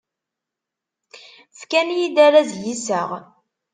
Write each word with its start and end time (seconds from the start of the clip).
Fkan-iyi-d 1.59 2.17
arraz 2.25 2.51
i 2.57 2.61
yiseɣ. 2.65 3.09